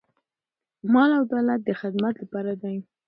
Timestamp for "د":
1.63-1.69